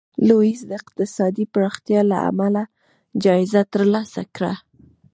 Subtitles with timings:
[0.27, 2.63] لویس د اقتصادي پراختیا له امله
[3.23, 4.53] جایزه ترلاسه کړه.